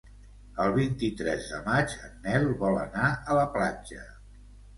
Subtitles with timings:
[0.63, 4.09] El vint-i-tres de maig en Nel vol anar a la platja.